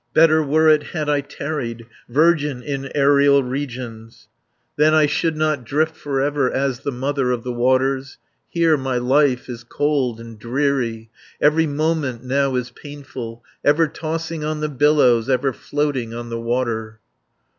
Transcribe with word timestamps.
160 0.13 0.19
"Better 0.19 0.43
were 0.63 0.67
it 0.67 0.83
had 0.97 1.07
I 1.09 1.21
tarried, 1.21 1.85
Virgin 2.09 2.63
in 2.63 2.89
aerial 2.95 3.43
regions, 3.43 4.29
Then 4.75 4.95
I 4.95 5.05
should 5.05 5.37
not 5.37 5.63
drift 5.63 5.95
for 5.95 6.19
ever, 6.19 6.51
As 6.51 6.79
the 6.79 6.91
Mother 6.91 7.29
of 7.29 7.43
the 7.43 7.51
Waters. 7.53 8.17
Here 8.49 8.77
my 8.77 8.97
life 8.97 9.47
is 9.47 9.63
cold 9.63 10.19
and 10.19 10.39
dreary, 10.39 11.11
Every 11.39 11.67
moment 11.67 12.23
now 12.23 12.55
is 12.55 12.71
painful, 12.71 13.43
Ever 13.63 13.87
tossing 13.87 14.43
on 14.43 14.59
the 14.59 14.69
billows, 14.69 15.29
Ever 15.29 15.53
floating 15.53 16.15
on 16.15 16.31
the 16.31 16.41
water. 16.41 16.99